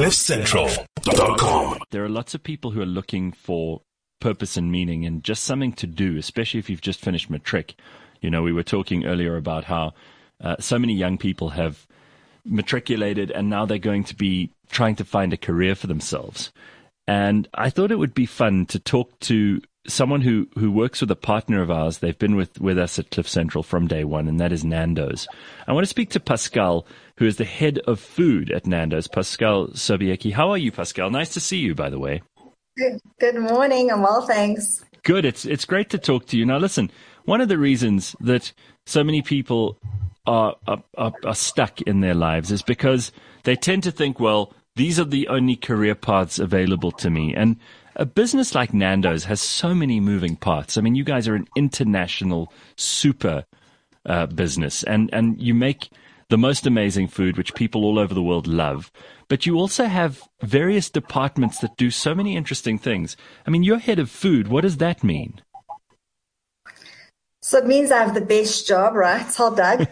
[0.00, 1.78] CliffCentral.com.
[1.90, 3.82] There are lots of people who are looking for
[4.18, 7.74] purpose and meaning and just something to do, especially if you've just finished matric.
[8.22, 9.92] You know, we were talking earlier about how
[10.42, 11.86] uh, so many young people have
[12.46, 16.50] matriculated and now they're going to be trying to find a career for themselves.
[17.06, 21.10] And I thought it would be fun to talk to someone who, who works with
[21.10, 21.98] a partner of ours.
[21.98, 25.26] They've been with, with us at Cliff Central from day one, and that is Nando's.
[25.66, 26.86] I want to speak to Pascal,
[27.18, 30.32] who is the head of food at Nando's, Pascal Sobieki.
[30.32, 31.10] How are you, Pascal?
[31.10, 32.22] Nice to see you, by the way.
[32.76, 34.84] Good, good morning, and well, thanks.
[35.02, 35.24] Good.
[35.24, 36.44] It's, it's great to talk to you.
[36.44, 36.90] Now, listen,
[37.24, 38.52] one of the reasons that
[38.86, 39.78] so many people
[40.26, 43.12] are, are, are stuck in their lives is because
[43.44, 47.34] they tend to think, well, these are the only career paths available to me.
[47.34, 47.56] And
[48.00, 50.78] a business like Nando's has so many moving parts.
[50.78, 53.44] I mean, you guys are an international super
[54.06, 55.90] uh, business, and and you make
[56.30, 58.90] the most amazing food, which people all over the world love.
[59.28, 63.16] But you also have various departments that do so many interesting things.
[63.46, 64.48] I mean, you're head of food.
[64.48, 65.42] What does that mean?
[67.42, 69.28] So it means I have the best job, right?
[69.32, 69.86] Tell Doug.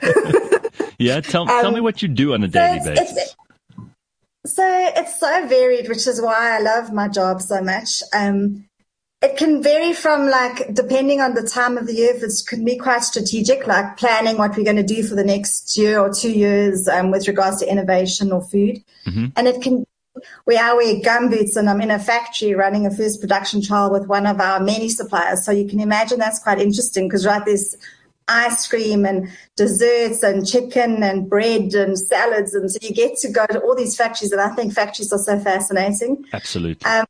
[0.99, 3.17] yeah, tell, um, tell me um, what you do on a daily so basis.
[3.17, 3.37] It's,
[4.49, 8.03] so it's so varied, which is why I love my job so much.
[8.15, 8.69] Um,
[9.21, 12.15] it can vary from like depending on the time of the year.
[12.15, 15.25] If it can be quite strategic, like planning what we're going to do for the
[15.25, 19.27] next year or two years um, with regards to innovation or food, mm-hmm.
[19.37, 19.85] and it can.
[20.47, 24.09] We are wear gumboots, and I'm in a factory running a first production trial with
[24.09, 25.45] one of our many suppliers.
[25.45, 27.77] So you can imagine that's quite interesting because right there's
[28.29, 32.55] ice cream and desserts and chicken and bread and salads.
[32.55, 34.33] And so you get to go to all these factories.
[34.33, 36.25] And I think factories are so fascinating.
[36.33, 36.85] Absolutely.
[36.85, 37.07] Um,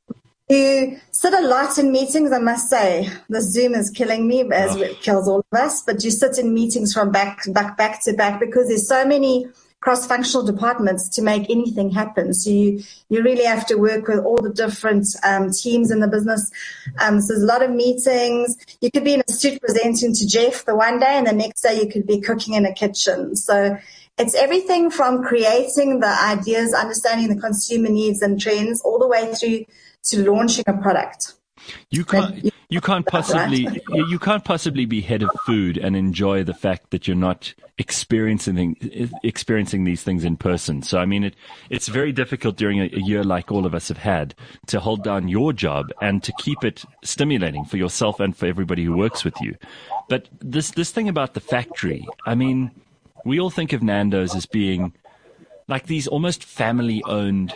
[0.49, 3.11] you sit a lot in meetings, I must say.
[3.29, 4.81] The Zoom is killing me, as oh.
[4.81, 5.83] it kills all of us.
[5.83, 9.47] But you sit in meetings from back, back, back to back because there's so many
[9.89, 12.35] cross-functional departments to make anything happen.
[12.35, 16.09] So you, you really have to work with all the different um, teams in the
[16.09, 16.51] business.
[17.01, 18.55] Um, so there's a lot of meetings.
[18.83, 21.63] You could be in a suit presenting to Jeff the one day and the next
[21.63, 23.35] day you could be cooking in a kitchen.
[23.35, 23.79] So
[24.19, 29.33] it's everything from creating the ideas, understanding the consumer needs and trends all the way
[29.35, 29.65] through
[30.11, 31.33] to launching a product.
[31.89, 36.53] You can't you can't possibly you can't possibly be head of food and enjoy the
[36.53, 38.77] fact that you're not experiencing
[39.23, 40.83] experiencing these things in person.
[40.83, 41.35] So I mean it
[41.71, 44.35] it's very difficult during a, a year like all of us have had
[44.67, 48.85] to hold down your job and to keep it stimulating for yourself and for everybody
[48.85, 49.57] who works with you.
[50.09, 52.73] But this this thing about the factory, I mean,
[53.25, 54.93] we all think of Nando's as being
[55.69, 57.55] like these almost family owned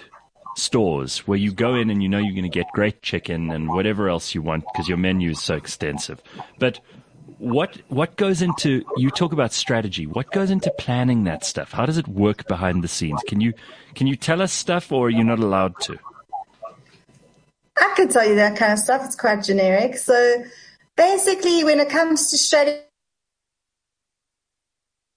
[0.54, 3.71] stores where you go in and you know you're going to get great chicken and
[3.71, 6.22] whatever else you want because your menu is so extensive.
[6.59, 6.81] But
[7.42, 10.06] what what goes into you talk about strategy?
[10.06, 11.72] What goes into planning that stuff?
[11.72, 13.20] How does it work behind the scenes?
[13.26, 13.53] Can you
[13.97, 15.98] can you tell us stuff or are you not allowed to?
[17.76, 19.03] I can tell you that kind of stuff.
[19.04, 19.97] It's quite generic.
[19.97, 20.44] So
[20.97, 22.78] basically when it comes to strategy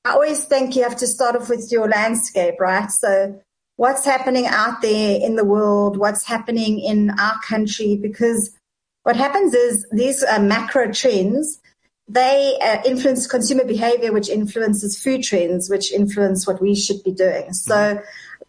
[0.03, 2.89] I always think you have to start off with your landscape, right?
[2.91, 3.39] So
[3.75, 8.55] what's happening out there in the world, what's happening in our country, because
[9.03, 11.59] what happens is these uh, macro trends,
[12.07, 17.11] they uh, influence consumer behavior, which influences food trends, which influence what we should be
[17.11, 17.51] doing.
[17.53, 17.99] So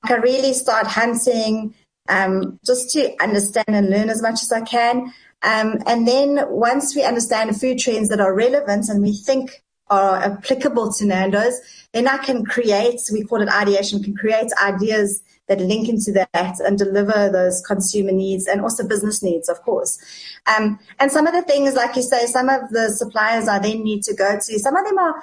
[0.03, 1.75] I can really start hunting
[2.09, 5.13] um, just to understand and learn as much as I can.
[5.43, 10.17] Um, and then once we understand food trends that are relevant and we think are
[10.17, 11.59] applicable to Nando's,
[11.93, 16.57] then I can create, we call it ideation, can create ideas that link into that
[16.61, 19.99] and deliver those consumer needs and also business needs, of course.
[20.47, 23.85] Um, and some of the things, like you say, some of the suppliers I then
[23.85, 25.23] need to go to, some of them are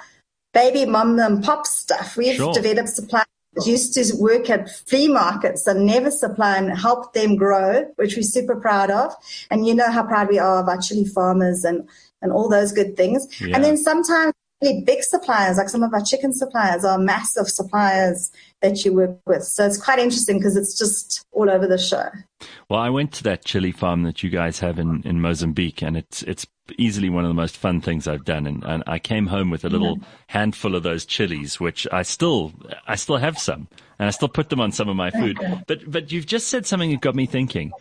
[0.52, 2.16] baby mom and pop stuff.
[2.16, 2.54] We've sure.
[2.54, 3.26] developed suppliers
[3.64, 8.22] used to work at flea markets and never supply and help them grow, which we're
[8.22, 9.14] super proud of.
[9.50, 11.88] And you know how proud we are of our chili farmers and,
[12.22, 13.28] and all those good things.
[13.40, 13.54] Yeah.
[13.54, 14.34] And then sometimes
[14.64, 19.18] really big suppliers, like some of our chicken suppliers are massive suppliers that you work
[19.26, 19.44] with.
[19.44, 22.08] So it's quite interesting because it's just all over the show.
[22.68, 25.96] Well, I went to that chili farm that you guys have in, in Mozambique and
[25.96, 26.46] it's, it's
[26.78, 28.46] easily one of the most fun things I've done.
[28.46, 30.06] And, and I came home with a little yeah.
[30.28, 32.52] handful of those chilies, which I still,
[32.86, 33.68] I still have some
[33.98, 35.38] and I still put them on some of my food.
[35.38, 35.62] Okay.
[35.66, 37.72] But, but you've just said something that got me thinking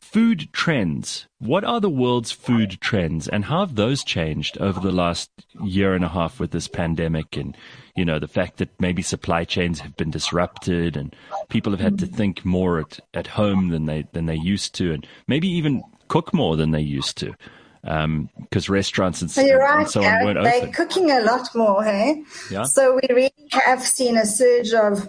[0.00, 1.26] food trends.
[1.38, 5.30] What are the world's food trends and how have those changed over the last
[5.62, 7.56] year and a half with this pandemic and,
[7.94, 11.14] you know, the fact that maybe supply chains have been disrupted and
[11.48, 14.92] people have had to think more at, at home than they, than they used to
[14.92, 17.34] and maybe even cook more than they used to
[17.82, 20.72] because um, restaurants and, so, you're right, so on weren't They're open.
[20.72, 22.22] cooking a lot more, hey?
[22.50, 22.64] Yeah.
[22.64, 25.08] So we really have seen a surge of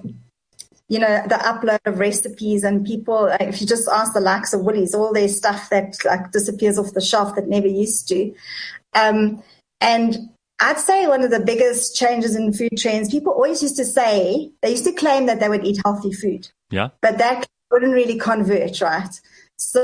[0.92, 4.66] you know, the upload of recipes and people, if you just ask the likes of
[4.66, 8.34] Woolies, all their stuff that like disappears off the shelf that never used to.
[8.94, 9.42] Um,
[9.80, 10.18] and
[10.60, 14.52] I'd say one of the biggest changes in food trends, people always used to say,
[14.62, 16.50] they used to claim that they would eat healthy food.
[16.72, 16.90] Yeah.
[17.02, 19.18] But that wouldn't really convert, right?
[19.56, 19.82] So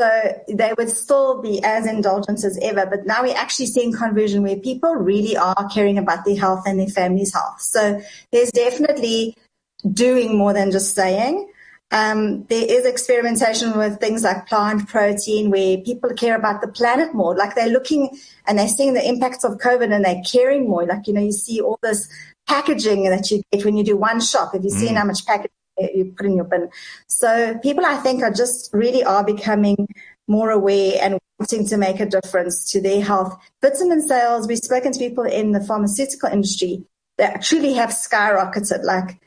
[0.50, 2.86] they would still be as indulgent as ever.
[2.86, 6.77] But now we're actually seeing conversion where people really are caring about their health and
[6.77, 7.62] their family's health.
[7.62, 8.01] So
[8.33, 9.38] there's definitely
[9.93, 11.51] doing more than just saying.
[11.89, 17.13] Um, there is experimentation with things like plant protein where people care about the planet
[17.13, 17.35] more.
[17.35, 20.85] Like they're looking and they're seeing the impacts of COVID and they're caring more.
[20.85, 22.09] Like, you know, you see all this
[22.45, 24.53] packaging that you get when you do one shop.
[24.53, 24.79] If you've mm.
[24.79, 26.69] seen how much packaging you put in your bin.
[27.07, 29.87] So people, I think, are just really are becoming
[30.27, 33.37] more aware and wanting to make a difference to their health.
[33.61, 36.83] Vitamin sales, we've spoken to people in the pharmaceutical industry
[37.17, 38.83] that truly have skyrocketed.
[38.83, 39.19] Like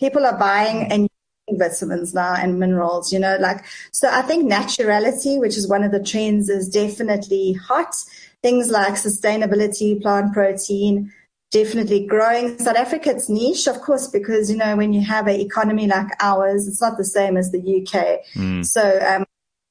[0.00, 1.08] people are buying and
[1.48, 5.84] using vitamins now and minerals, you know, like, so I think naturality, which is one
[5.84, 7.94] of the trends, is definitely hot.
[8.42, 11.12] Things like sustainability, plant protein,
[11.50, 12.58] definitely growing.
[12.58, 16.08] South Africa, it's niche, of course, because, you know, when you have an economy like
[16.20, 18.20] ours, it's not the same as the UK.
[18.34, 18.64] Mm.
[18.64, 19.24] So, um,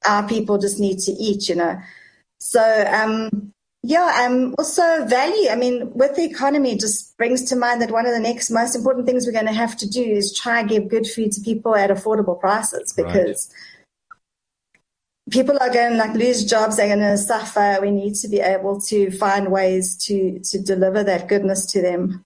[0.06, 1.78] our people just need to eat, you know.
[2.38, 3.52] So, um,
[3.86, 5.48] yeah, um, also value.
[5.48, 8.50] I mean, with the economy, it just brings to mind that one of the next
[8.50, 11.30] most important things we're going to have to do is try and give good food
[11.32, 13.48] to people at affordable prices because
[14.02, 15.30] right.
[15.30, 16.76] people are going to like lose jobs.
[16.76, 17.78] They're going to suffer.
[17.80, 22.24] We need to be able to find ways to to deliver that goodness to them.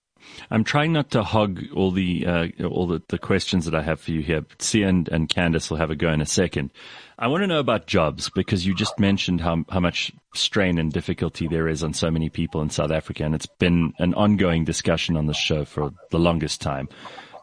[0.50, 4.00] I'm trying not to hog all the uh, all the, the questions that I have
[4.00, 4.44] for you here.
[4.58, 6.70] Sia and, and Candice will have a go in a second.
[7.18, 10.90] I want to know about jobs because you just mentioned how, how much strain and
[10.90, 13.24] difficulty there is on so many people in South Africa.
[13.24, 16.88] And it's been an ongoing discussion on the show for the longest time.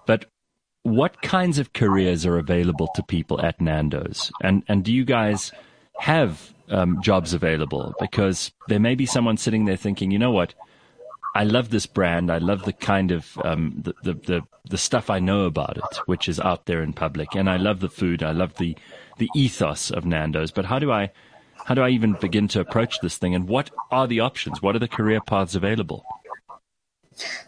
[0.07, 0.25] But
[0.81, 4.31] what kinds of careers are available to people at Nando's?
[4.41, 5.51] And, and do you guys
[5.99, 7.93] have um, jobs available?
[7.99, 10.55] Because there may be someone sitting there thinking, you know what?
[11.37, 12.31] I love this brand.
[12.31, 14.41] I love the kind of um, the, the, the
[14.71, 17.79] the stuff I know about it, which is out there in public, and I love
[17.79, 18.23] the food.
[18.23, 18.75] I love the
[19.19, 20.51] the ethos of Nando's.
[20.51, 21.11] But how do I
[21.65, 23.35] how do I even begin to approach this thing?
[23.35, 24.63] And what are the options?
[24.63, 26.03] What are the career paths available?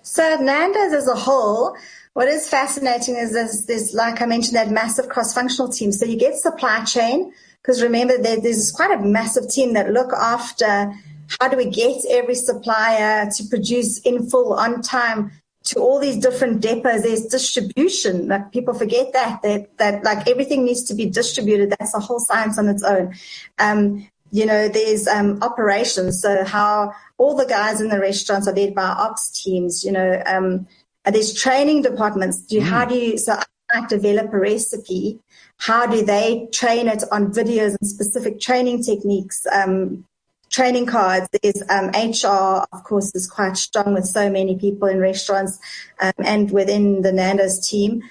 [0.03, 1.75] So Nando's as a whole,
[2.13, 5.91] what is fascinating is there's like I mentioned, that massive cross-functional team.
[5.91, 10.94] So you get supply chain, because remember there's quite a massive team that look after
[11.39, 15.31] how do we get every supplier to produce in full on time
[15.65, 17.03] to all these different depots?
[17.03, 21.71] There's distribution like people forget that that that like everything needs to be distributed.
[21.71, 23.13] That's a whole science on its own.
[23.59, 26.21] Um, you know there's um, operations.
[26.21, 30.21] So how all the guys in the restaurants are led by ops teams you know
[30.25, 30.67] um,
[31.05, 32.41] there's training departments.
[32.41, 32.63] Do mm.
[32.63, 33.39] how do you so
[33.73, 35.19] I develop a recipe.
[35.57, 39.45] How do they train it on videos and specific training techniques?
[39.51, 40.05] Um,
[40.50, 41.28] training cards.
[41.42, 45.60] There's um, HR, of course, is quite strong with so many people in restaurants
[46.00, 48.04] um, and within the Nando's team.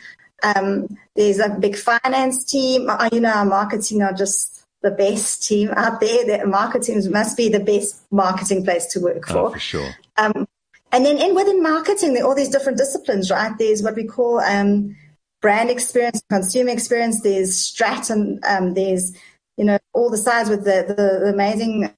[0.42, 2.88] Um, there's a big finance team.
[2.88, 6.38] Uh, you know, our marketing are just the best team out there.
[6.38, 9.38] The marketing must be the best marketing place to work for.
[9.38, 9.94] Oh, for sure.
[10.16, 10.46] Um,
[10.92, 13.52] and then in within marketing, there are all these different disciplines, right?
[13.58, 14.96] There's what we call um,
[15.42, 17.20] brand experience, consumer experience.
[17.22, 18.40] There's Stratton.
[18.48, 19.14] Um, there's
[19.56, 21.92] you know all the sides with the, the, the amazing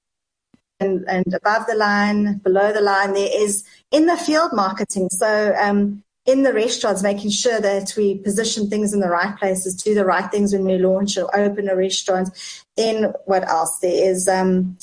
[0.80, 5.08] and, and above the line, below the line, there is in the field marketing.
[5.10, 9.75] So um, in the restaurants, making sure that we position things in the right places,
[9.82, 12.30] do the right things when we launch or open a restaurant.
[12.76, 13.78] Then what else?
[13.78, 14.78] There is, um,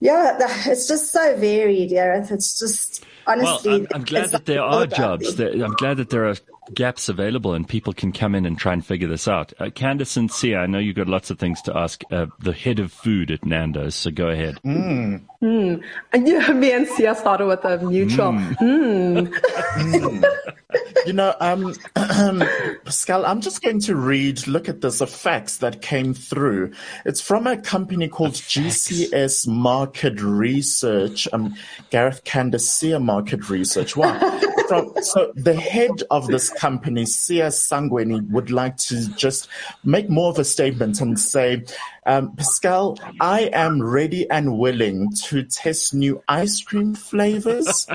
[0.00, 2.30] yeah, it's just so varied, Gareth.
[2.30, 3.70] It's just honestly.
[3.70, 5.38] Well, I'm, I'm glad that there are jobs.
[5.40, 6.36] I'm glad that there are
[6.74, 9.52] gaps available and people can come in and try and figure this out.
[9.58, 12.52] Uh, Candice and Sia, I know you've got lots of things to ask uh, the
[12.52, 14.58] head of food at Nando's, so go ahead.
[14.64, 15.22] Mm.
[15.42, 15.82] Mm.
[16.14, 18.32] Yeah, me and Sia started with a mutual.
[18.32, 19.28] Mm.
[19.28, 20.24] mm.
[21.06, 21.74] you know, um,
[22.84, 26.72] Pascal, I'm just going to read, look at this, the facts that came through.
[27.04, 31.54] It's from a company called GCS Market Research, um,
[31.90, 33.96] Gareth Candice Sia Market Research.
[33.96, 34.18] Wow.
[34.68, 39.48] from, so the head of this company, Sia Sangweni, would like to just
[39.84, 41.64] make more of a statement and say,
[42.06, 47.86] um, Pascal, I am ready and willing to test new ice cream flavors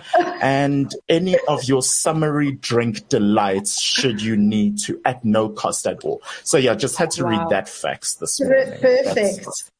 [0.41, 6.03] and any of your summery drink delights should you need to at no cost at
[6.03, 6.21] all.
[6.43, 7.29] So yeah, just had to wow.
[7.29, 8.71] read that fax this morning.
[8.79, 9.15] Perfect.
[9.15, 9.71] That's,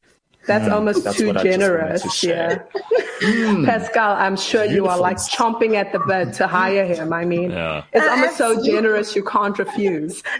[0.46, 0.74] That's hmm.
[0.74, 2.02] almost That's too what I just wanted generous.
[2.02, 2.68] to share.
[2.76, 2.82] Yeah.
[3.26, 3.64] Hmm.
[3.64, 7.14] Pascal, I'm sure you are like chomping at the bit to hire him.
[7.14, 7.84] I mean, Yeah.
[7.94, 10.22] it's almost so generous you can't refuse.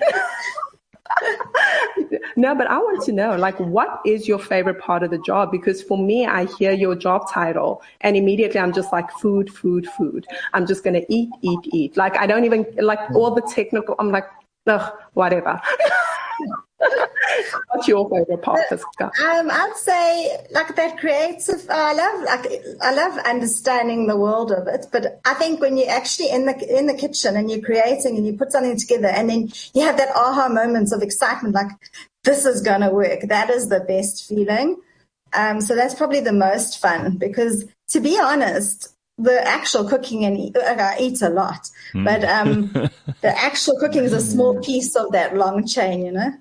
[2.36, 5.50] no, but I want to know, like, what is your favorite part of the job?
[5.50, 9.88] Because for me, I hear your job title and immediately I'm just like, food, food,
[9.98, 10.28] food.
[10.54, 11.96] I'm just going to eat, eat, eat.
[11.96, 14.26] Like, I don't even, like, all the technical, I'm like,
[14.68, 15.62] ugh, whatever.
[17.70, 19.12] What's your favorite part, Pascal?
[19.24, 21.66] Um, I'd say like that creative.
[21.70, 24.88] I love like I love understanding the world of it.
[24.92, 28.26] But I think when you're actually in the in the kitchen and you're creating and
[28.26, 31.72] you put something together and then you have that aha moments of excitement, like
[32.24, 33.22] this is gonna work.
[33.28, 34.78] That is the best feeling.
[35.34, 40.38] Um, so that's probably the most fun because to be honest, the actual cooking and
[40.38, 42.68] eat, like, I eat a lot, but um,
[43.22, 46.34] the actual cooking is a small piece of that long chain, you know.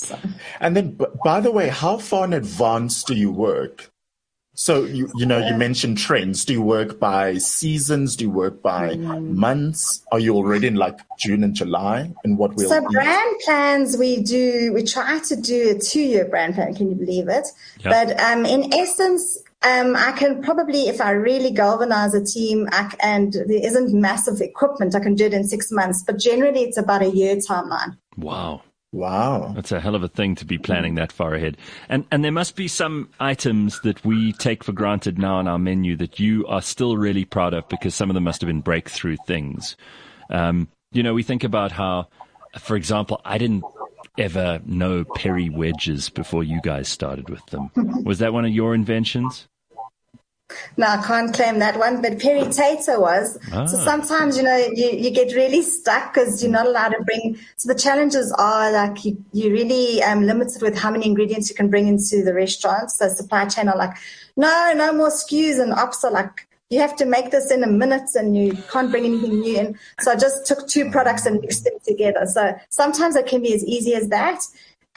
[0.00, 0.18] So.
[0.60, 3.90] And then, b- by the way, how far in advance do you work?
[4.58, 6.44] So you you know you mentioned trends.
[6.44, 8.16] Do you work by seasons?
[8.16, 10.02] Do you work by months?
[10.10, 12.12] Are you already in like June and July?
[12.24, 16.24] And what will So brand plans we do we try to do a two year
[16.24, 16.74] brand plan.
[16.74, 17.46] Can you believe it?
[17.84, 17.90] Yeah.
[17.90, 22.88] But um, in essence, um, I can probably if I really galvanize a team I,
[22.88, 26.02] c- and there isn't massive equipment, I can do it in six months.
[26.02, 27.96] But generally, it's about a year timeline.
[28.16, 28.62] Wow.
[28.92, 29.52] Wow.
[29.54, 31.58] That's a hell of a thing to be planning that far ahead.
[31.88, 35.58] And and there must be some items that we take for granted now on our
[35.58, 38.62] menu that you are still really proud of because some of them must have been
[38.62, 39.76] breakthrough things.
[40.30, 42.08] Um, you know, we think about how,
[42.58, 43.64] for example, I didn't
[44.16, 47.70] ever know peri wedges before you guys started with them.
[48.04, 49.48] Was that one of your inventions?
[50.76, 53.38] No, I can't claim that one, but Perry Tater was.
[53.50, 53.66] So Ah.
[53.66, 57.38] sometimes, you know, you, you get really stuck because you're not allowed to bring.
[57.56, 61.54] So the challenges are like you, you're really um, limited with how many ingredients you
[61.56, 62.90] can bring into the restaurant.
[62.90, 63.94] So supply chain are like,
[64.36, 67.66] no, no more SKUs, and ops are like, you have to make this in a
[67.66, 69.78] minute and you can't bring anything new in.
[70.00, 72.26] So I just took two products and mixed them together.
[72.26, 74.42] So sometimes it can be as easy as that.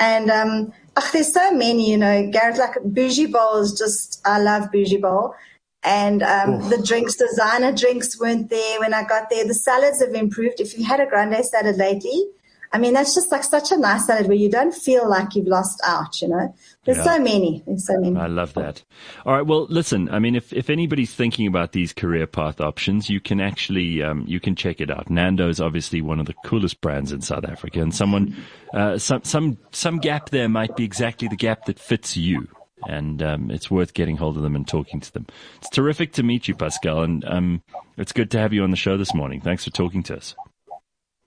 [0.02, 4.40] And um, ugh, there's so many, you know, Gareth, like Bougie Bowl is just, I
[4.40, 5.36] love Bougie Bowl.
[5.84, 9.48] And um, the drinks, designer drinks weren't there when I got there.
[9.48, 10.60] The salads have improved.
[10.60, 12.26] If you had a grande salad lately,
[12.74, 15.48] I mean, that's just like such a nice salad where you don't feel like you've
[15.48, 16.56] lost out, you know?
[16.86, 17.16] There's Yeah.
[17.16, 17.62] so many.
[17.68, 18.18] There's so many.
[18.18, 18.84] I love that.
[19.26, 19.46] All right.
[19.46, 20.10] Well, listen.
[20.10, 24.24] I mean, if if anybody's thinking about these career path options, you can actually um,
[24.26, 25.10] you can check it out.
[25.10, 28.36] Nando's obviously one of the coolest brands in South Africa, and someone
[28.74, 32.48] uh, some some some gap there might be exactly the gap that fits you.
[32.88, 35.28] And um, it's worth getting hold of them and talking to them.
[35.58, 37.62] It's terrific to meet you, Pascal, and um,
[37.96, 39.40] it's good to have you on the show this morning.
[39.40, 40.36] Thanks for talking to us.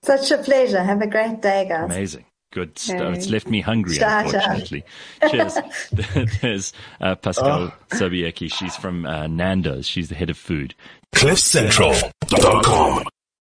[0.05, 0.83] Such a pleasure.
[0.83, 1.85] Have a great day, guys.
[1.85, 2.25] Amazing.
[2.51, 3.01] Good stuff.
[3.01, 3.17] Okay.
[3.17, 4.39] It's left me hungry, Ciao, ciao.
[4.39, 4.85] unfortunately.
[5.29, 5.57] Cheers.
[6.41, 8.53] There's uh, Pascal Sabieki.
[8.53, 9.87] She's from uh, Nando's.
[9.87, 10.75] She's the head of food.
[11.13, 13.05] CliffCentral.com.